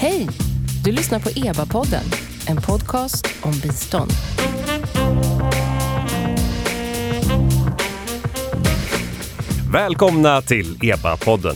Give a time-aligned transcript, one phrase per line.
[0.00, 0.28] Hej!
[0.84, 2.02] Du lyssnar på EBA-podden,
[2.48, 4.10] en podcast om bistånd.
[9.72, 11.54] Välkomna till EBA-podden.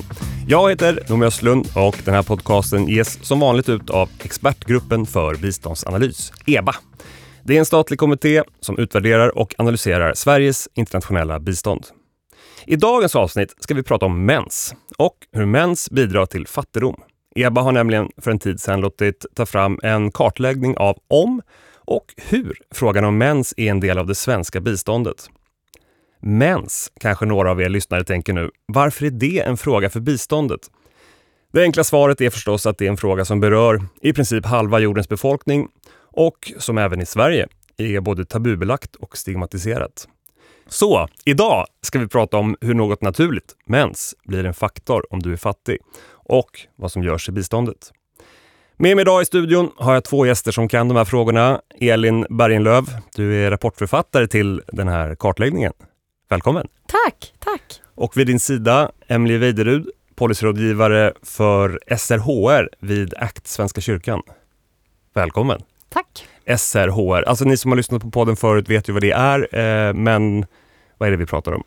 [0.48, 5.34] Jag heter Noomi Östlund och den här podcasten ges som vanligt ut av Expertgruppen för
[5.34, 6.74] biståndsanalys, EBA.
[7.42, 11.84] Det är en statlig kommitté som utvärderar och analyserar Sveriges internationella bistånd.
[12.66, 17.02] I dagens avsnitt ska vi prata om mens och hur mens bidrar till fattigdom.
[17.34, 21.42] EBA har nämligen för en tid sedan låtit ta fram en kartläggning av om
[21.76, 25.30] och hur frågan om mens är en del av det svenska biståndet.
[26.20, 28.50] Mens, kanske några av er lyssnare tänker nu.
[28.66, 30.60] Varför är det en fråga för biståndet?
[31.52, 34.78] Det enkla svaret är förstås att det är en fråga som berör i princip halva
[34.78, 35.68] jordens befolkning
[36.12, 40.08] och som även i Sverige är både tabubelagt och stigmatiserat.
[40.66, 45.32] Så idag ska vi prata om hur något naturligt, mens, blir en faktor om du
[45.32, 45.78] är fattig
[46.24, 47.92] och vad som görs i biståndet.
[48.76, 51.60] Med mig idag i studion har jag två gäster som kan de här frågorna.
[51.80, 55.72] Elin Bergenlöv, du är rapportförfattare till den här kartläggningen.
[56.28, 56.68] Välkommen!
[56.86, 57.80] Tack, tack!
[57.94, 64.22] Och vid din sida, Emelie Weiderud, policyrådgivare för SRHR vid ACT Svenska kyrkan.
[65.14, 65.62] Välkommen!
[65.88, 66.28] Tack!
[66.58, 69.94] SRHR, alltså ni som har lyssnat på podden förut vet ju vad det är, eh,
[69.94, 70.46] men
[70.98, 71.64] vad är det vi pratar om?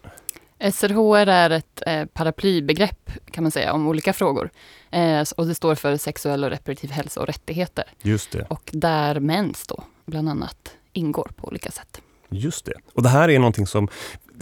[0.71, 4.49] SRHR är ett eh, paraplybegrepp kan man säga om olika frågor.
[4.91, 7.83] Eh, och det står för sexuell och reproduktiv hälsa och rättigheter.
[8.01, 8.45] Just det.
[8.49, 12.01] Och där mens då bland annat ingår på olika sätt.
[12.29, 12.73] Just det.
[12.93, 13.87] Och det här är någonting som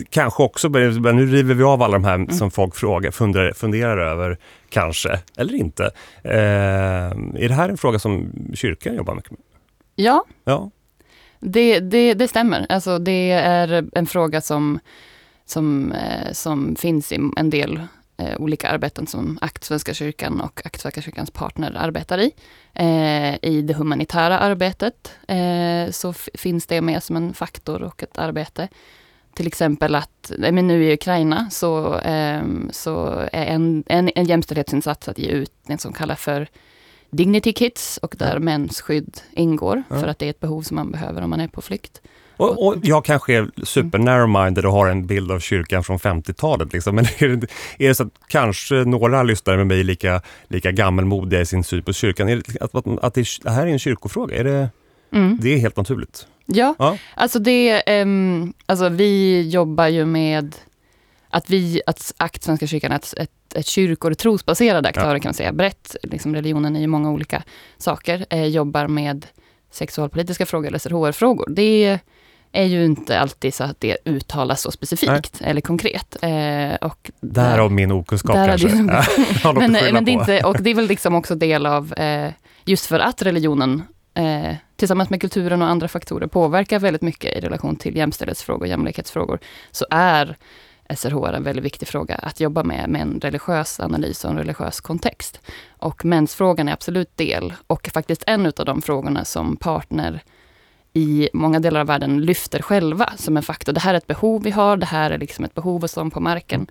[0.09, 2.31] kanske också, nu river vi av alla de här mm.
[2.31, 4.37] som folk frågar, funderar, funderar över,
[4.69, 5.83] kanske, eller inte.
[6.23, 9.39] Eh, är det här en fråga som kyrkan jobbar mycket med?
[9.95, 10.71] Ja, ja.
[11.39, 12.65] Det, det, det stämmer.
[12.69, 14.79] Alltså det är en fråga som,
[15.45, 17.81] som, eh, som finns i en del
[18.17, 22.31] eh, olika arbeten som Akt Svenska kyrkan och Akt Svenska kyrkans partner arbetar i.
[22.73, 25.11] Eh, I det humanitära arbetet
[25.91, 28.67] så finns det med som en faktor och ett arbete.
[29.33, 35.07] Till exempel att, men nu i Ukraina så, eh, så är en, en, en jämställdhetsinsats
[35.07, 36.47] att ge ut det som kallas för
[37.09, 38.39] Dignity Kits och där ja.
[38.39, 39.99] mensskydd ingår, ja.
[39.99, 42.01] för att det är ett behov som man behöver om man är på flykt.
[42.43, 46.73] Och, och jag kanske är super narrow-minded och har en bild av kyrkan från 50-talet.
[46.73, 46.95] Liksom.
[46.95, 50.71] Men är det, är det så att kanske några lyssnare med mig är lika, lika
[50.71, 52.29] gammelmodiga i sin syn på kyrkan?
[52.29, 54.37] Är det, att, att, att det, det, här är en kyrkofråga?
[54.37, 54.69] Är det,
[55.11, 55.37] mm.
[55.41, 56.27] det är helt naturligt?
[56.45, 56.97] Ja, ja.
[57.15, 60.55] alltså det, um, alltså vi jobbar ju med
[61.29, 65.19] att vi, att ACT Svenska kyrkan är ett, ett, ett kyrkor och trosbaserade aktörer ja.
[65.19, 67.43] kan man säga, brett, liksom religionen i många olika
[67.77, 69.25] saker, eh, jobbar med
[69.71, 71.49] sexualpolitiska frågor eller SRHR-frågor.
[71.49, 71.99] Det
[72.53, 75.49] är ju inte alltid så att det uttalas så specifikt Nej.
[75.49, 76.17] eller konkret.
[76.21, 78.67] Eh, och Därav min okunskap kanske.
[78.67, 78.85] Din,
[79.43, 82.31] men, men det är inte, och det är väl liksom också del av, eh,
[82.65, 83.83] just för att religionen
[84.13, 88.67] eh, tillsammans med kulturen och andra faktorer påverkar väldigt mycket i relation till jämställdhetsfrågor och
[88.67, 89.39] jämlikhetsfrågor,
[89.71, 90.37] så är
[90.95, 94.81] SRHR en väldigt viktig fråga att jobba med, med en religiös analys och en religiös
[94.81, 95.39] kontext.
[95.69, 100.23] Och mensfrågan är absolut del, och faktiskt en av de frågorna som partner
[100.93, 103.73] i många delar av världen lyfter själva som en faktor.
[103.73, 106.11] Det här är ett behov vi har, det här är liksom ett behov hos dem
[106.11, 106.67] på marken.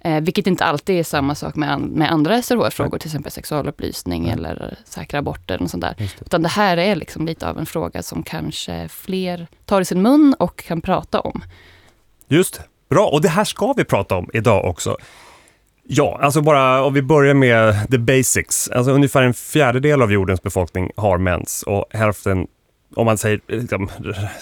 [0.00, 4.28] Eh, vilket inte alltid är samma sak med, an med andra SRHR-frågor, till exempel sexualupplysning
[4.28, 4.38] mm.
[4.38, 5.62] eller säkra aborter.
[5.62, 5.94] Och sånt där.
[5.98, 6.20] Det.
[6.20, 10.02] Utan det här är liksom lite av en fråga som kanske fler tar i sin
[10.02, 11.42] mun och kan prata om.
[12.28, 14.96] Just Bra, och det här ska vi prata om idag också.
[15.82, 18.68] Ja, alltså bara om vi börjar med the basics.
[18.68, 22.46] Alltså ungefär en fjärdedel av jordens befolkning har mens och hälften,
[22.96, 23.90] om man säger, liksom,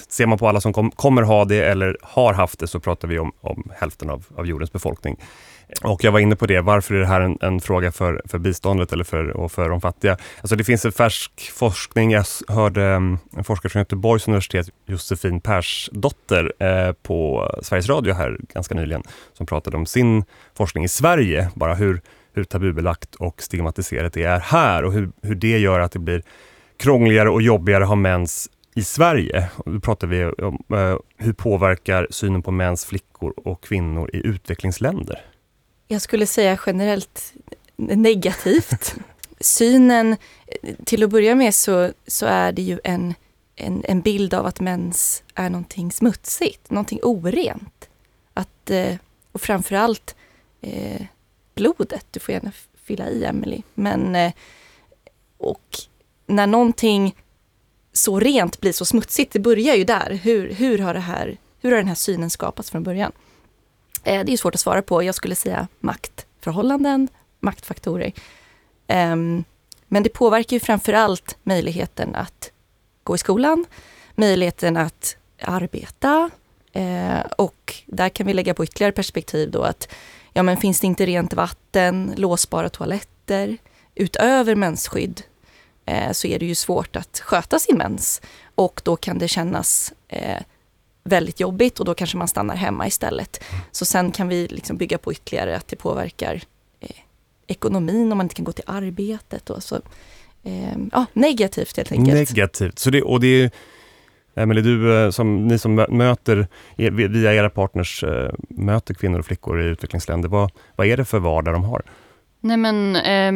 [0.08, 3.08] ser man på alla som kom, kommer ha det eller har haft det så pratar
[3.08, 5.16] vi om, om hälften av, av jordens befolkning.
[5.82, 8.38] Och jag var inne på det, varför är det här en, en fråga för, för
[8.38, 10.16] biståndet eller för, och för de fattiga?
[10.40, 15.40] Alltså det finns en färsk forskning, jag hörde mm, en forskare från Göteborgs universitet, Josefin
[15.40, 19.02] Persdotter, eh, på Sveriges Radio här ganska nyligen,
[19.32, 20.24] som pratade om sin
[20.54, 22.00] forskning i Sverige, bara hur,
[22.32, 26.22] hur tabubelagt och stigmatiserat det är här och hur, hur det gör att det blir
[26.82, 29.48] krångligare och jobbigare att ha mens i Sverige.
[29.64, 35.24] Då pratar vi om eh, hur påverkar synen på mäns, flickor och kvinnor i utvecklingsländer?
[35.88, 37.34] Jag skulle säga generellt
[37.76, 38.94] negativt.
[39.40, 40.16] Synen,
[40.84, 43.14] till att börja med så, så är det ju en,
[43.56, 47.88] en, en bild av att mens är någonting smutsigt, någonting orent.
[48.34, 48.94] Att, eh,
[49.32, 50.16] och framförallt
[50.60, 51.02] eh,
[51.54, 52.52] blodet, du får gärna
[52.84, 53.62] fylla i Emily.
[53.74, 54.32] Men, eh,
[55.38, 55.78] och
[56.32, 57.16] när någonting
[57.92, 60.20] så rent blir så smutsigt, det börjar ju där.
[60.22, 63.12] Hur, hur, har, det här, hur har den här synen skapats från början?
[64.04, 65.02] Eh, det är svårt att svara på.
[65.02, 67.08] Jag skulle säga maktförhållanden,
[67.40, 68.12] maktfaktorer.
[68.88, 69.44] Um,
[69.88, 72.50] Men det påverkar ju framför allt möjligheten att
[73.04, 73.64] gå i skolan,
[74.14, 76.30] möjligheten att arbeta
[76.72, 79.88] eh, och där kan vi lägga på ytterligare perspektiv då att
[80.32, 83.56] ja men finns det inte rent vatten, låsbara toaletter,
[83.94, 85.22] utöver mensskydd
[85.92, 88.22] Eh, så är det ju svårt att sköta sin mens
[88.54, 90.42] och då kan det kännas eh,
[91.04, 93.44] väldigt jobbigt och då kanske man stannar hemma istället.
[93.70, 96.42] Så sen kan vi liksom bygga på ytterligare att det påverkar
[96.80, 96.96] eh,
[97.46, 99.50] ekonomin om man inte kan gå till arbetet.
[99.50, 99.76] Och så,
[100.42, 102.30] eh, ja, negativt helt enkelt.
[102.30, 102.78] Negativt.
[102.78, 103.50] Så det, och det är,
[104.34, 106.46] Emelie, du eh, som, ni som möter,
[106.76, 108.04] eh, via era partners,
[108.48, 111.82] möter kvinnor och flickor i utvecklingsländer, vad, vad är det för vardag de har?
[112.44, 113.32] Nej men, eh,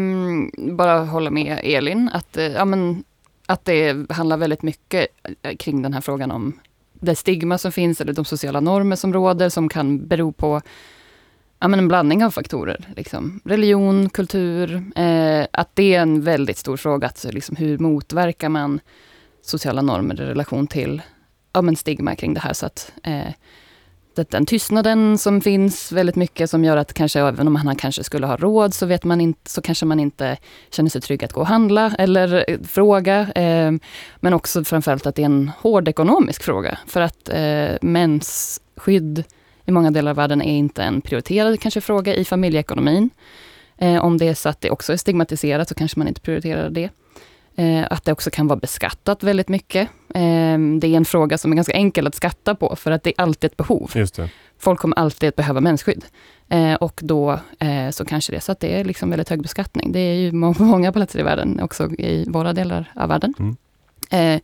[0.73, 3.05] bara hålla med Elin, att, eh, ja, men,
[3.47, 5.07] att det handlar väldigt mycket
[5.43, 6.61] eh, kring den här frågan om
[6.93, 10.61] det stigma som finns eller de sociala normer som råder som kan bero på
[11.61, 12.89] ja, men en blandning av faktorer.
[12.97, 13.41] Liksom.
[13.45, 17.07] Religion, kultur, eh, att det är en väldigt stor fråga.
[17.07, 18.81] Alltså, liksom, hur motverkar man
[19.43, 21.03] sociala normer i relation till
[21.53, 22.53] ja, men stigma kring det här.
[22.53, 23.33] Så att, eh,
[24.17, 28.27] den tystnaden som finns väldigt mycket som gör att kanske även om man kanske skulle
[28.27, 30.37] ha råd så vet man inte, så kanske man inte
[30.71, 33.33] känner sig trygg att gå och handla eller eh, fråga.
[33.33, 33.73] Eh,
[34.17, 36.79] men också framförallt att det är en hård ekonomisk fråga.
[36.87, 39.25] För att eh, mensskydd
[39.65, 43.11] i många delar av världen är inte en prioriterad kanske fråga i familjeekonomin.
[43.79, 46.71] Eh, om det är så att det också är stigmatiserat så kanske man inte prioriterar
[46.71, 46.91] det.
[47.57, 49.89] Eh, att det också kan vara beskattat väldigt mycket.
[50.15, 53.11] Eh, det är en fråga som är ganska enkel att skatta på, för att det
[53.11, 53.91] är alltid ett behov.
[54.59, 56.05] Folk kommer alltid att behöva mensskydd.
[56.49, 59.43] Eh, och då eh, så kanske det är så att det är liksom väldigt hög
[59.43, 59.93] beskattning.
[59.93, 63.35] Det är ju på många platser i världen, också i våra delar av världen.
[63.39, 64.41] Mm.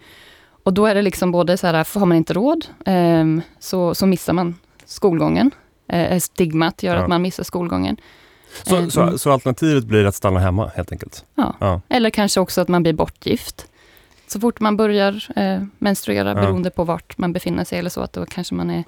[0.63, 4.07] Och då är det liksom både så här, har man inte råd, ehm, så, så
[4.07, 5.51] missar man skolgången.
[5.89, 7.03] Eh, stigmat gör ja.
[7.03, 7.97] att man missar skolgången.
[8.63, 8.91] Så, mm.
[8.91, 11.25] så, så, alternativet blir att stanna hemma helt enkelt?
[11.35, 11.57] Ja.
[11.61, 11.81] ja.
[11.89, 13.67] eller kanske också att man blir bortgift.
[14.27, 16.35] Så fort man börjar eh, menstruera, ja.
[16.35, 18.85] beroende på vart man befinner sig eller så, att då kanske man är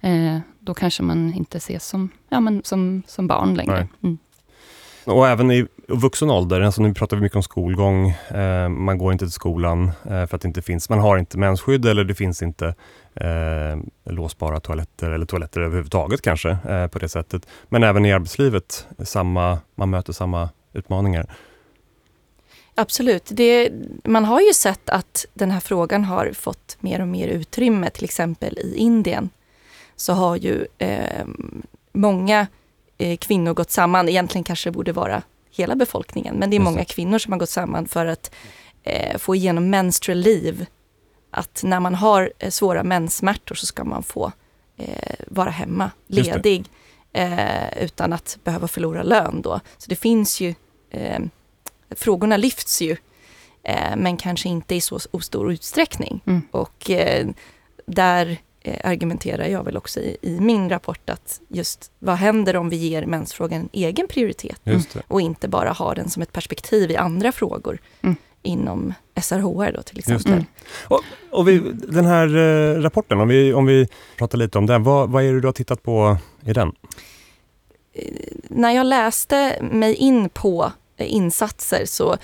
[0.00, 3.88] eh, då kanske man inte ses som, ja, men som, som barn längre.
[4.02, 4.18] Mm.
[5.04, 9.12] Och även i vuxen ålder, alltså nu pratar vi mycket om skolgång, eh, man går
[9.12, 12.14] inte till skolan eh, för att det inte finns, man har inte mensskydd eller det
[12.14, 12.74] finns inte
[13.14, 17.46] eh, låsbara toaletter eller toaletter överhuvudtaget kanske eh, på det sättet.
[17.68, 21.34] Men även i arbetslivet, samma, man möter samma utmaningar.
[22.74, 23.28] Absolut.
[23.30, 23.70] Det,
[24.04, 28.04] man har ju sett att den här frågan har fått mer och mer utrymme, till
[28.04, 29.30] exempel i Indien.
[29.96, 31.26] Så har ju eh,
[31.92, 32.46] många
[32.98, 35.22] eh, kvinnor gått samman, egentligen kanske det borde vara
[35.56, 38.34] hela befolkningen, men det är många kvinnor som har gått samman för att
[38.82, 40.66] eh, få igenom menstrual leave
[41.30, 44.32] att när man har eh, svåra menssmärtor så ska man få
[44.76, 46.64] eh, vara hemma, ledig,
[47.12, 49.60] eh, utan att behöva förlora lön då.
[49.78, 50.54] Så det finns ju,
[50.90, 51.20] eh,
[51.90, 52.96] frågorna lyfts ju,
[53.62, 56.20] eh, men kanske inte i så stor utsträckning.
[56.26, 56.42] Mm.
[56.50, 56.90] Och
[57.86, 58.38] där
[58.84, 63.06] argumenterar jag väl också i, i, min rapport att just vad händer om vi ger
[63.06, 64.60] mensfrågan en egen prioritet
[65.08, 67.78] och inte bara har den som ett perspektiv i andra frågor.
[68.02, 68.16] Mm
[68.46, 70.32] inom SRHR då till exempel.
[70.32, 70.44] Mm.
[70.88, 74.82] Och, och vi, den här eh, rapporten, om vi, om vi pratar lite om den,
[74.82, 76.72] vad, vad är det du har tittat på i den?
[77.92, 78.04] Eh,
[78.42, 82.16] när jag läste mig in på eh, insatser så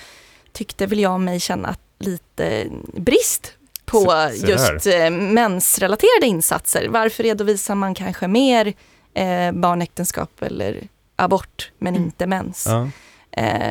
[0.51, 3.53] tyckte väl jag mig känna lite brist
[3.93, 6.87] på se, se just eh, mensrelaterade insatser.
[6.89, 8.73] Varför redovisar man kanske mer
[9.13, 12.05] eh, barnäktenskap eller abort men mm.
[12.05, 12.65] inte mens?
[12.67, 12.89] Ja.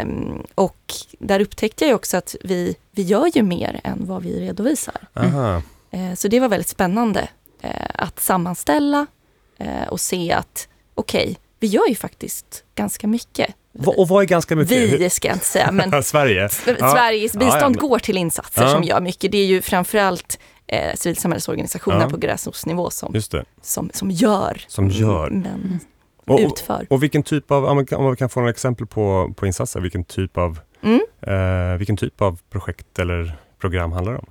[0.02, 4.40] Um, och där upptäckte jag också att vi, vi gör ju mer än vad vi
[4.40, 4.96] redovisar.
[5.16, 7.28] Uh, så det var väldigt spännande
[7.64, 9.06] uh, att sammanställa
[9.60, 13.54] uh, och se att okej, okay, vi gör ju faktiskt ganska mycket.
[13.86, 15.00] Och vad är ganska mycket?
[15.00, 16.48] Vi ska jag inte säga, men Sverige.
[16.48, 19.32] Sveriges bistånd går till insatser som gör mycket.
[19.32, 23.14] Det är ju framförallt eh, civilsamhällesorganisationer på gräsrotsnivå som,
[23.62, 24.64] som, som gör.
[24.68, 25.30] Som gör.
[25.30, 25.80] Men,
[26.26, 26.86] och, utför.
[26.90, 30.36] Och, vilken typ av, om vi kan få några exempel på, på insatser, vilken typ
[30.36, 31.00] av, mm.
[31.20, 34.26] eh, vilken typ av projekt eller program handlar det om?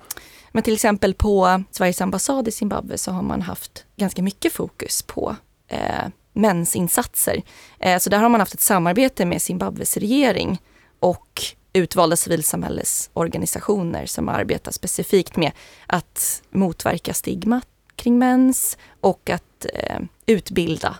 [0.51, 5.03] Men till exempel på Sveriges ambassad i Zimbabwe så har man haft ganska mycket fokus
[5.03, 5.35] på
[5.67, 7.41] eh, mensinsatser.
[7.79, 10.61] Eh, så där har man haft ett samarbete med Zimbabwes regering
[10.99, 15.51] och utvalda civilsamhällesorganisationer som arbetar specifikt med
[15.87, 17.61] att motverka stigma
[17.95, 20.97] kring mens och att eh, utbilda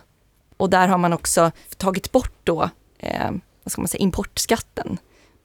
[0.62, 3.30] och där har man också tagit bort då, eh,
[3.64, 4.98] vad ska man säga, importskatten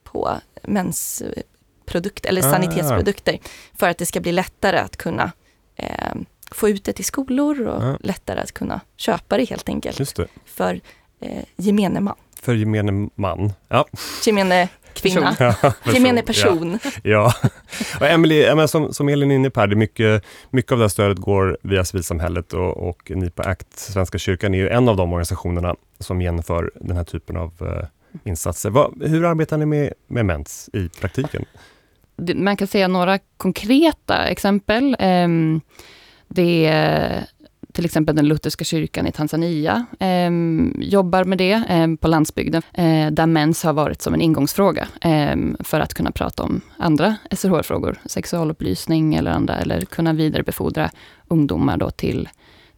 [0.03, 2.51] på mensprodukter eller ah.
[2.51, 3.39] sanitetsprodukter
[3.73, 5.31] för att det ska bli lättare att kunna
[5.75, 6.15] eh,
[6.51, 7.97] få ut det till skolor och ah.
[7.99, 10.19] lättare att kunna köpa det helt enkelt.
[10.45, 10.81] För
[11.19, 12.15] eh, gemene man.
[12.41, 13.85] För gemene man, ja.
[14.25, 15.35] Gemene kvinna.
[15.39, 15.93] Ja, person.
[15.93, 16.79] Gemene person.
[16.83, 17.01] Ja.
[17.03, 17.33] ja.
[17.99, 20.83] Och Emily, som, som Elin är inne på här, det är mycket, mycket av det
[20.83, 24.89] här stödet går via civilsamhället och, och ni på ACT, Svenska kyrkan, är ju en
[24.89, 27.83] av de organisationerna som genomför den här typen av uh,
[28.23, 28.69] insatser.
[28.69, 31.45] Vad, hur arbetar ni med, med mens i praktiken?
[32.35, 34.95] Man kan säga några konkreta exempel.
[34.99, 35.61] Um,
[36.27, 37.27] det är
[37.77, 40.31] till exempel den lutherska kyrkan i Tanzania eh,
[40.75, 45.57] jobbar med det eh, på landsbygden, eh, där mens har varit som en ingångsfråga ehm,
[45.59, 50.91] för att kunna prata om andra SRHR-frågor, sexualupplysning eller andra, eller kunna vidarebefordra
[51.27, 52.29] ungdomar då till,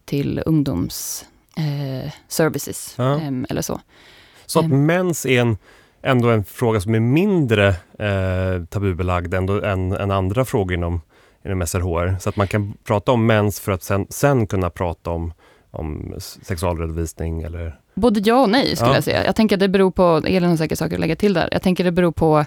[0.04, 3.20] till ungdomsservices eh, ja.
[3.20, 3.80] Ehm, eller så.
[4.46, 4.86] Så att ehm.
[4.86, 5.56] mens är en
[6.02, 11.00] ändå en fråga som är mindre eh, tabubelagd ändå än, än andra frågor inom
[11.44, 12.16] inom SRHR.
[12.20, 15.32] Så att man kan prata om mens för att sen, sen kunna prata om,
[15.70, 18.96] om sexualredovisning eller Både ja och nej skulle ja.
[18.96, 19.24] jag säga.
[19.24, 21.48] Jag tänker att det beror på, Elin har säkert saker att lägga till där.
[21.52, 22.38] Jag tänker det beror på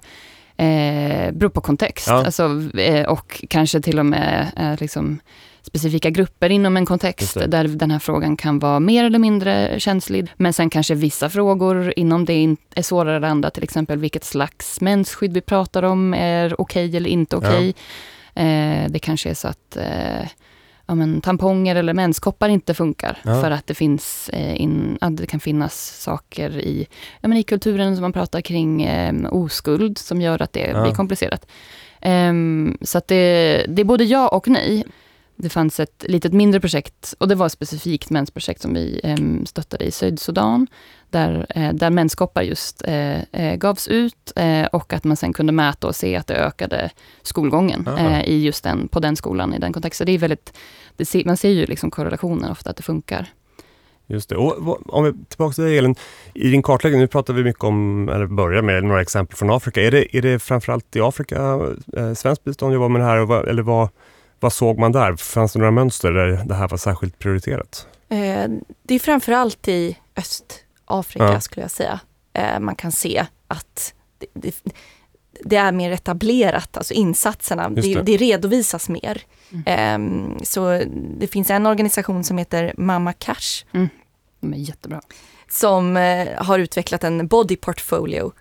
[0.57, 2.07] eh, beror på kontext.
[2.07, 2.25] Ja.
[2.25, 5.19] Alltså, eh, och kanske till och med eh, liksom,
[5.61, 10.27] specifika grupper inom en kontext där den här frågan kan vara mer eller mindre känslig.
[10.37, 13.49] Men sen kanske vissa frågor inom det är svårare än andra.
[13.49, 17.49] Till exempel vilket slags mensskydd vi pratar om är okej okay eller inte okej.
[17.49, 17.67] Okay.
[17.67, 17.73] Ja.
[18.35, 20.27] Eh, det kanske är så att eh,
[20.85, 23.17] ja, men, tamponger eller menskoppar inte funkar.
[23.23, 23.41] Ja.
[23.41, 26.87] För att det finns eh, in, att det kan finnas saker i,
[27.21, 30.83] ja, men i kulturen som man pratar kring eh, oskuld som gör att det ja.
[30.83, 31.47] blir komplicerat.
[32.05, 34.83] Um, så att det, det är både ja och nej.
[35.35, 39.45] Det fanns ett litet mindre projekt, och det var ett specifikt mensprojekt som vi eh,
[39.45, 40.67] stöttade i Sydsudan,
[41.09, 45.51] där, eh, där menskoppar just eh, eh gavs ut eh, och att man sen kunde
[45.51, 46.89] mäta och se att det ökade
[47.21, 50.05] skolgången eh, i just den, på den skolan, i den kontexten.
[50.05, 50.53] Det är väldigt,
[50.95, 53.29] det ser, man ser ju liksom korrelationen ofta, att det funkar.
[54.07, 54.35] Just det.
[54.35, 55.95] Och om vi tillbaka till dig Elin,
[56.33, 59.81] i din kartläggning, nu pratar vi mycket om, eller börjar med några exempel från Afrika.
[59.81, 61.59] Är det, är det framförallt i Afrika
[61.97, 63.89] eh, svenskt bistånd jobbar med det här, eller vad,
[64.43, 65.15] vad såg man där?
[65.15, 67.87] Fanns det några mönster där det här var särskilt prioriterat?
[68.09, 68.49] Eh,
[68.83, 71.41] det är framförallt i Östafrika ja.
[71.41, 71.99] skulle jag säga.
[72.33, 74.55] Eh, man kan se att det, det,
[75.43, 78.01] det, är mer etablerat, alltså insatserna, det.
[78.01, 78.17] det.
[78.17, 79.21] redovisas mer.
[79.51, 80.31] Mm.
[80.35, 80.83] Eh, så
[81.17, 83.65] det finns en organisation som heter Mamma Cash.
[83.73, 83.89] Mm.
[84.39, 85.01] De är jättebra.
[85.49, 88.31] Som eh, har utvecklat en body portfolio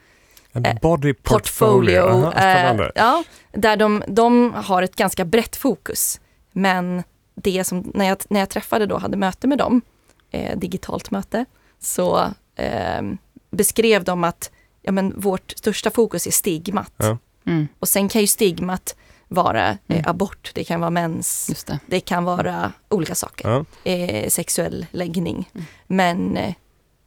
[0.52, 2.02] en eh, body portfolio.
[2.02, 6.20] portfolio Aha, eh, ja, där de, de har ett ganska brett fokus.
[6.52, 7.02] Men
[7.34, 9.82] det som, när jag, när jag träffade då, hade möte med dem,
[10.30, 11.44] eh, digitalt möte,
[11.80, 12.20] så
[12.56, 13.02] eh,
[13.50, 14.50] beskrev de att
[14.82, 16.94] ja, men vårt största fokus är stigmat.
[16.96, 17.18] Ja.
[17.46, 17.68] Mm.
[17.78, 18.96] Och sen kan ju stigmat
[19.28, 20.02] vara eh, mm.
[20.06, 21.78] abort, det kan vara mens, det.
[21.86, 22.00] det.
[22.00, 23.48] kan vara olika saker.
[23.48, 23.90] Ja.
[23.90, 25.50] Eh, sexuell läggning.
[25.54, 25.66] Mm.
[25.86, 26.54] Men eh,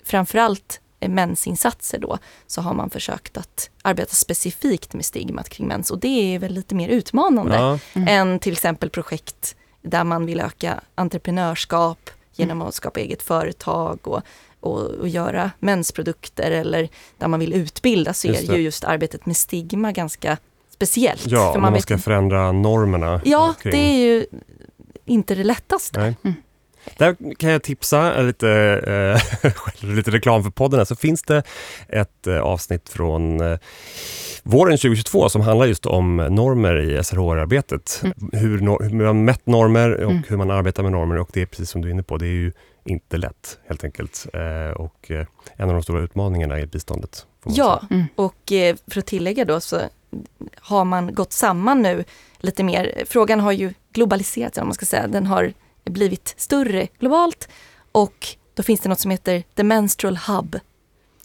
[0.06, 6.00] framförallt mensinsatser då, så har man försökt att arbeta specifikt med stigmat kring mens och
[6.00, 7.80] det är väl lite mer utmanande ja.
[7.94, 8.08] mm.
[8.08, 14.22] än till exempel projekt där man vill öka entreprenörskap genom att skapa eget företag och,
[14.60, 19.38] och, och göra mensprodukter eller där man vill utbilda så är ju just arbetet med
[19.38, 20.38] stigma ganska
[20.70, 21.28] speciellt.
[21.28, 23.22] Ja, för man, man ska förändra normerna.
[23.26, 23.72] Ja, kring.
[23.72, 24.26] det är ju
[25.06, 26.00] inte det lättaste.
[26.24, 26.36] Mm.
[26.98, 28.50] Där kan jag tipsa, lite,
[29.42, 29.54] eh,
[29.96, 31.44] lite reklam för podden, här, så finns det
[31.90, 33.60] ett eh, avsnitt från eh,
[34.44, 38.02] våren 2022 som handlar just om normer i SRHR-arbetet.
[38.04, 38.30] Mm.
[38.34, 40.24] Hur, hur man mätt normer och mm.
[40.28, 42.26] hur man arbetar med normer och det är precis som du är inne på, det
[42.26, 42.52] är ju
[42.86, 44.28] inte lätt helt enkelt.
[44.34, 45.26] Eh, och eh,
[45.56, 47.26] en av de stora utmaningarna i biståndet.
[47.46, 48.06] Ja, mm.
[48.16, 49.82] och eh, för att tillägga då så
[50.56, 52.04] har man gått samman nu
[52.38, 53.04] lite mer.
[53.08, 55.08] Frågan har ju globaliserats, om man ska säga.
[55.08, 55.54] Den har
[55.86, 57.50] blivit större globalt
[57.92, 60.60] och då finns det något som heter The Menstrual Hub.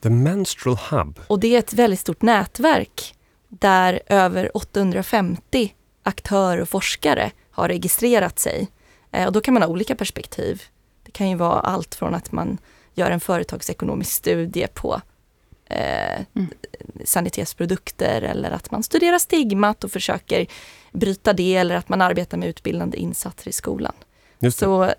[0.03, 1.21] The Menstrual Hub?
[1.27, 3.15] Och det är ett väldigt stort nätverk
[3.49, 8.69] där över 850 aktörer och forskare har registrerat sig.
[9.13, 10.63] Eh, och då kan man ha olika perspektiv.
[11.05, 12.59] Det kan ju vara allt från att man
[12.95, 15.01] gör en företagsekonomisk studie på
[15.67, 16.49] eh, mm.
[17.05, 20.47] sanitetsprodukter eller att man studerar stigmat och försöker
[20.93, 23.95] bryta det eller att man arbetar med utbildande insatser i skolan.
[24.49, 24.91] Så eh,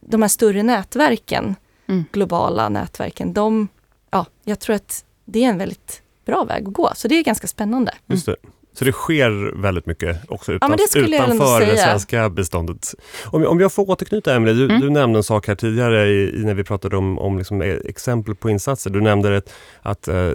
[0.00, 2.04] de här större nätverken, mm.
[2.12, 3.68] globala nätverken, de,
[4.10, 6.92] ja, jag tror att det är en väldigt bra väg att gå.
[6.94, 7.94] Så det är ganska spännande.
[8.06, 8.36] Just det.
[8.74, 12.94] Så det sker väldigt mycket också utan, ja, utanför det svenska biståndet.
[13.24, 14.80] Om, om jag får återknyta Emelie, du, mm.
[14.80, 17.80] du nämnde en sak här tidigare i, i när vi pratade om, om liksom e-
[17.84, 18.90] exempel på insatser.
[18.90, 19.52] Du nämnde ett,
[19.82, 20.30] att eh,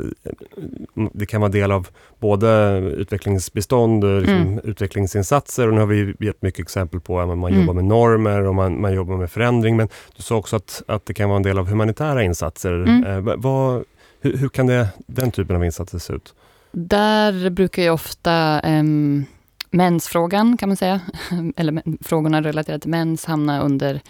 [1.13, 1.87] det kan vara del av
[2.19, 4.59] både utvecklingsbistånd och liksom mm.
[4.63, 7.59] utvecklingsinsatser och nu har vi gett mycket exempel på att man mm.
[7.59, 9.77] jobbar med normer och man, man jobbar med förändring.
[9.77, 12.73] Men du sa också att, att det kan vara en del av humanitära insatser.
[12.73, 13.27] Mm.
[13.27, 13.83] Eh, vad,
[14.21, 16.33] hur, hur, kan det, den typen av insatser se ut?
[16.71, 19.25] Där brukar ju ofta um,
[19.71, 21.01] mensfrågan, kan man säga,
[21.55, 24.01] eller frågorna relaterade till mens, hamna under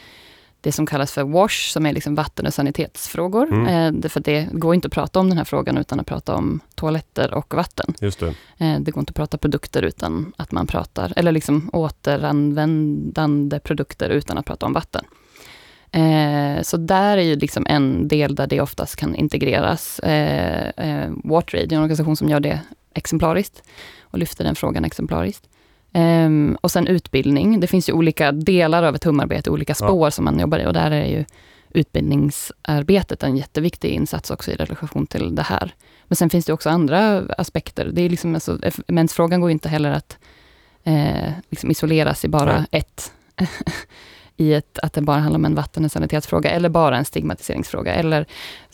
[0.61, 3.53] det som kallas för WASH, som är liksom vatten och sanitetsfrågor.
[3.53, 4.03] Mm.
[4.03, 6.59] Eh, för det går inte att prata om den här frågan utan att prata om
[6.75, 7.93] toaletter och vatten.
[8.01, 8.33] Just det.
[8.57, 14.09] Eh, det går inte att prata produkter utan att man pratar, eller liksom återanvändande produkter
[14.09, 15.05] utan att prata om vatten.
[15.91, 19.99] Eh, så där är ju liksom en del där det oftast kan integreras.
[19.99, 22.59] Eh, eh, WaterAid är en organisation som gör det
[22.93, 23.63] exemplariskt
[24.01, 25.49] och lyfter den frågan exemplariskt.
[25.93, 27.59] Um, och sen utbildning.
[27.59, 30.11] Det finns ju olika delar av ett humarbete, olika spår ja.
[30.11, 31.25] som man jobbar i och där är ju
[31.69, 35.75] utbildningsarbetet en jätteviktig insats också i relation till det här.
[36.07, 37.89] Men sen finns det också andra aspekter.
[37.93, 40.17] Det är liksom, alltså, mensfrågan går inte heller att
[40.83, 42.65] eh, liksom isoleras i bara Nej.
[42.71, 43.11] ett
[44.37, 47.93] i ett, att det bara handlar om en vatten och sanitetsfråga, eller bara en stigmatiseringsfråga.
[47.93, 48.25] Eller,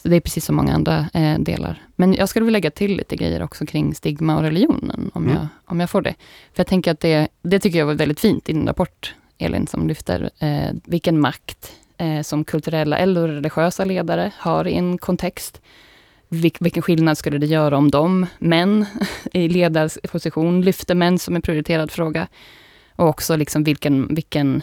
[0.03, 1.81] det är precis som många andra eh, delar.
[1.95, 5.35] Men jag skulle vilja lägga till lite grejer också kring stigma och religionen, om, mm.
[5.35, 6.13] jag, om jag får det.
[6.53, 9.67] För jag tänker att det, det tycker jag var väldigt fint i din rapport, Elin,
[9.67, 15.61] som lyfter eh, vilken makt eh, som kulturella eller religiösa ledare har i en kontext.
[16.29, 18.85] Vil, vilken skillnad skulle det göra om de män
[19.33, 22.27] i ledarposition lyfter män som en prioriterad fråga?
[22.95, 24.61] Och också liksom vilken, vilken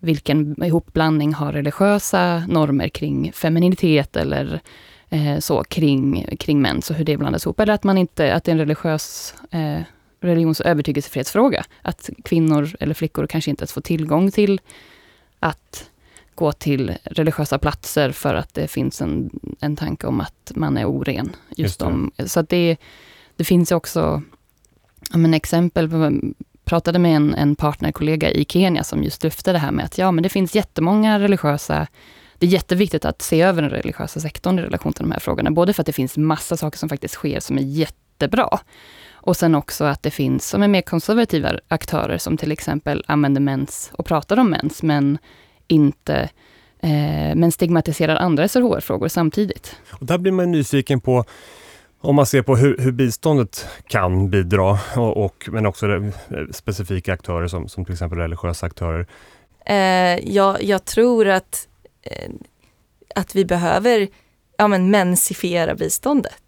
[0.00, 4.60] vilken ihopblandning har religiösa normer kring femininitet eller
[5.08, 7.60] eh, så kring, kring män, så hur det blandas ihop.
[7.60, 9.80] Eller att man inte, att det är en religiös eh,
[10.20, 11.64] religions och övertygelsefrihetsfråga.
[11.82, 14.60] Att kvinnor eller flickor kanske inte ens får tillgång till
[15.40, 15.90] att
[16.34, 20.84] gå till religiösa platser för att det finns en, en tanke om att man är
[20.84, 21.30] oren.
[21.48, 22.76] Just, just om, så att det,
[23.36, 24.22] det finns också
[25.14, 25.88] men exempel
[26.66, 30.10] pratade med en, en partnerkollega i Kenya som just lyfte det här med att ja,
[30.10, 31.86] men det finns jättemånga religiösa
[32.38, 35.50] det är jätteviktigt att se över den religiösa sektorn i relation till de här frågorna.
[35.50, 38.58] Både för att det finns massa saker som faktiskt sker som är jättebra.
[39.12, 43.40] Och sen också att det finns, som är mer konservativa aktörer, som till exempel använder
[43.40, 45.18] mens och pratar om mens, men
[45.66, 46.30] inte
[46.80, 49.76] eh, men stigmatiserar andra SRHR-frågor samtidigt.
[49.90, 51.24] Och där blir man nyfiken på
[52.00, 55.86] om man ser på hur, hur biståndet kan bidra, och, och, men också
[56.52, 59.06] specifika aktörer som, som till exempel religiösa aktörer.
[59.66, 59.76] Eh,
[60.34, 61.68] jag, jag tror att,
[62.02, 62.30] eh,
[63.14, 64.08] att vi behöver
[64.56, 66.42] ja, men mensifiera biståndet.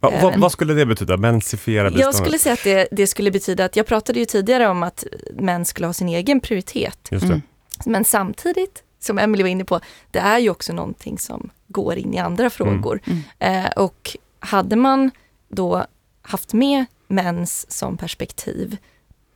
[0.00, 2.04] Va, va, vad skulle det betyda, mensifiera biståndet?
[2.04, 5.04] Jag skulle säga att det, det, skulle betyda att, jag pratade ju tidigare om att
[5.32, 7.08] män skulle ha sin egen prioritet.
[7.10, 7.42] Just mm.
[7.86, 12.14] Men samtidigt, som Emelie var inne på, det är ju också någonting som går in
[12.14, 13.00] i andra frågor.
[13.04, 13.18] Mm.
[13.38, 13.64] Mm.
[13.64, 15.10] Eh, och hade man
[15.48, 15.86] då
[16.22, 18.76] haft med mens som perspektiv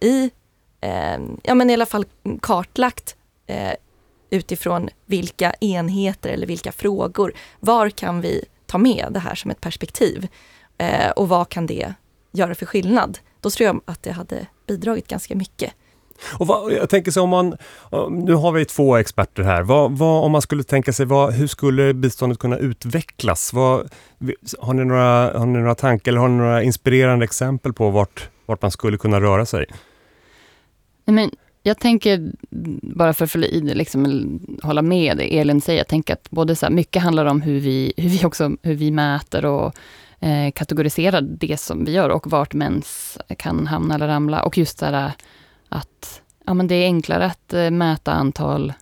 [0.00, 0.30] i,
[0.80, 2.04] eh, ja men i alla fall
[2.40, 3.72] kartlagt eh,
[4.30, 9.60] utifrån vilka enheter eller vilka frågor, var kan vi ta med det här som ett
[9.60, 10.28] perspektiv?
[10.78, 11.94] Eh, och vad kan det
[12.32, 13.18] göra för skillnad?
[13.40, 15.72] Då tror jag att det hade bidragit ganska mycket.
[16.38, 17.56] Och vad, jag tänker så om man,
[18.10, 19.62] nu har vi två experter här.
[19.62, 23.52] Vad, vad, om man skulle tänka sig, vad, hur skulle biståndet kunna utvecklas?
[23.52, 23.90] Vad,
[24.58, 28.28] har, ni några, har ni några tankar eller har ni några inspirerande exempel på vart,
[28.46, 29.66] vart man skulle kunna röra sig?
[31.04, 31.30] Men
[31.62, 32.32] jag tänker,
[32.82, 33.34] bara för att
[33.76, 37.42] liksom, hålla med det Elin säger, jag tänker att både så här, mycket handlar om
[37.42, 39.74] hur vi, hur vi, också, hur vi mäter och
[40.20, 44.42] eh, kategoriserar det som vi gör och vart mens kan hamna eller ramla.
[44.42, 45.12] Och just det här
[45.72, 48.72] att ja, men det är enklare att eh, mäta antal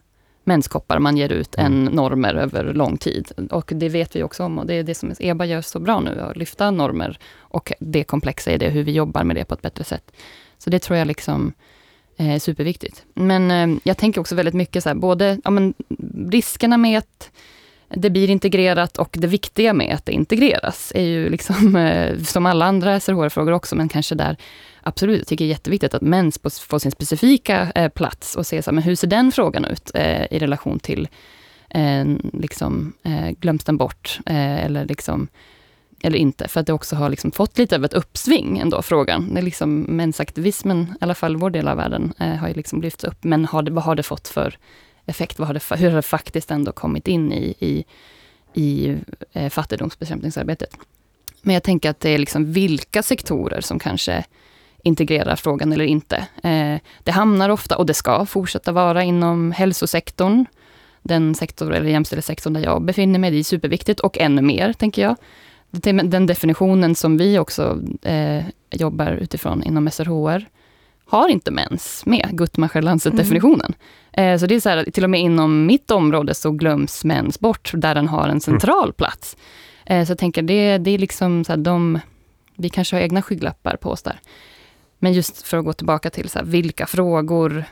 [0.45, 1.67] menskoppar man ger ut mm.
[1.67, 3.33] än normer över lång tid.
[3.51, 6.01] Och det vet vi också om och det är det som EBA gör så bra
[6.01, 9.55] nu, att lyfta normer och det komplexa i det, hur vi jobbar med det på
[9.55, 10.13] ett bättre sätt.
[10.59, 11.53] Så det tror jag liksom
[12.17, 13.05] är superviktigt.
[13.15, 15.75] Men eh, jag tänker också väldigt mycket så här, både ja, men
[16.31, 17.31] riskerna med att
[17.89, 22.47] det blir integrerat och det viktiga med att det integreras är ju liksom, eh, som
[22.47, 24.37] alla andra SRHR-frågor också, men kanske där
[24.83, 28.63] absolut, jag tycker det är jätteviktigt att mens får sin specifika eh, plats och se
[28.63, 31.09] så här, men hur ser den frågan ut eh, i relation till
[31.71, 35.29] eh, liksom, eh, glöms den bort eh, eller liksom
[36.03, 39.35] eller inte, för att det också har liksom fått lite av ett uppsving ändå, frågan.
[39.35, 42.83] Det är liksom mensaktivismen, i alla fall vår del av världen, eh, har ju liksom
[42.83, 43.25] lyfts upp.
[43.25, 44.59] Men har det, vad har det fått för
[45.07, 45.39] effekt?
[45.39, 47.85] Vad har det, hur har det faktiskt ändå kommit in i, i,
[48.55, 48.97] i
[49.33, 50.77] eh, fattigdomsbekämpningsarbetet?
[51.43, 54.25] Men jag tänker att det är liksom vilka sektorer som kanske
[54.83, 56.17] integrerar frågan eller inte.
[56.43, 60.45] Eh, det hamnar ofta, och det ska fortsätta vara, inom hälsosektorn.
[61.03, 65.03] Den sektor, eller jämställdhetssektorn där jag befinner mig, det är superviktigt och ännu mer, tänker
[65.03, 65.17] jag.
[66.05, 70.47] Den definitionen som vi också eh, jobbar utifrån inom SRHR,
[71.07, 73.75] har inte mens med, Guttmacher-Lancet-definitionen.
[74.13, 74.35] Mm.
[74.35, 77.41] Eh, så det är så här, till och med inom mitt område så glöms mens
[77.41, 79.37] bort, där den har en central plats.
[79.87, 81.99] Eh, så jag tänker, det, det är liksom så här, de
[82.57, 84.21] vi kanske har egna skygglappar på oss där.
[85.03, 87.65] Men just för att gå tillbaka till så här, vilka frågor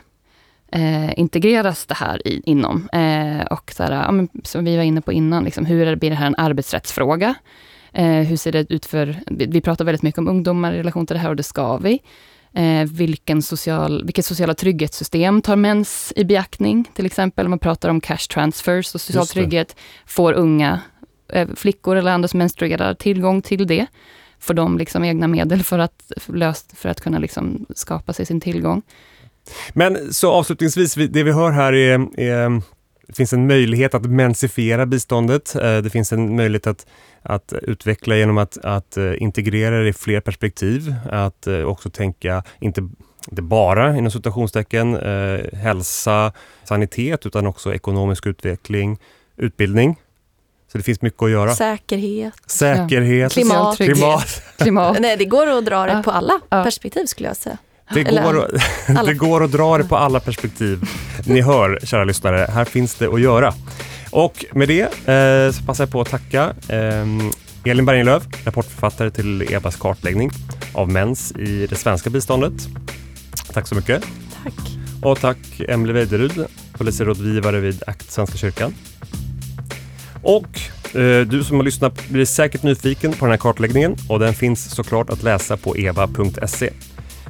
[0.71, 2.89] eh, integreras det här i, inom?
[2.93, 6.09] Eh, och så här, ja, men, som vi var inne på innan, liksom, hur blir
[6.09, 7.35] det här en arbetsrättsfråga?
[7.93, 11.05] Eh, hur ser det ut för, vi, vi pratar väldigt mycket om ungdomar i relation
[11.05, 11.99] till det här och det ska vi.
[12.53, 16.89] Eh, vilken social, vilket sociala trygghetssystem tar mens i beaktning?
[16.93, 19.75] Till exempel om man pratar om cash transfers och social trygghet.
[20.05, 20.79] Får unga
[21.33, 23.87] eh, flickor eller andra som menstruerar tillgång till det?
[24.39, 28.41] Får de liksom egna medel för att, löst, för att kunna liksom skapa sig sin
[28.41, 28.81] tillgång?
[29.73, 32.61] Men så avslutningsvis, det vi hör här är, är
[33.09, 35.55] det finns en möjlighet att mensifiera biståndet.
[35.55, 36.85] Eh, det finns en möjlighet att,
[37.21, 40.95] att utveckla genom att, att eh, integrera det i fler perspektiv.
[41.11, 42.89] Att eh, också tänka, inte,
[43.29, 46.31] inte bara inom citationstecken, eh, hälsa,
[46.63, 48.97] sanitet, utan också ekonomisk utveckling,
[49.37, 49.95] utbildning.
[50.71, 51.55] Så det finns mycket att göra.
[51.55, 52.33] Säkerhet.
[52.47, 53.21] Säkerhet.
[53.21, 53.29] Ja.
[53.41, 53.77] Klimat.
[53.77, 54.41] Klimat.
[54.57, 54.97] Klimat.
[54.99, 56.63] Nej, det går att dra det på alla Ja.
[56.63, 57.57] perspektiv skulle jag säga.
[57.93, 60.81] Det Eller går, att- det går att dra det på alla perspektiv.
[61.25, 63.53] Ni hör, kära lyssnare, här finns det att göra.
[64.11, 67.05] Och med det eh, så passar jag på att tacka eh,
[67.71, 70.31] Elin Bergenlöv, rapportförfattare till EBAs kartläggning
[70.73, 72.53] av mens i det svenska biståndet.
[73.53, 74.03] Tack så mycket.
[74.43, 74.53] Tack.
[75.03, 78.73] Och tack Emelie Weiderud, policyrådgivare vid ACT Svenska kyrkan.
[80.23, 80.59] Och
[80.95, 84.75] eh, du som har lyssnat blir säkert nyfiken på den här kartläggningen och den finns
[84.75, 86.69] såklart att läsa på eba.se.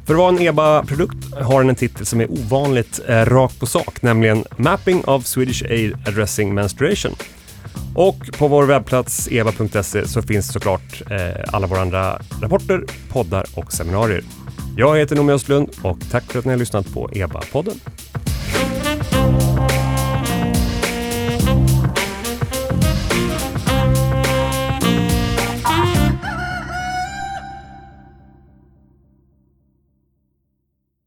[0.06, 3.66] För att vara en EBA-produkt har den en titel som är ovanligt eh, rakt på
[3.66, 7.16] sak, nämligen Mapping of Swedish Aid Addressing Menstruation.
[7.96, 13.74] Och på vår webbplats eba.se så finns såklart eh, alla våra andra rapporter, poddar och
[13.74, 14.24] seminarier.
[14.78, 17.80] Jag heter Noomi Östlund och tack för att ni har lyssnat på EBA-podden.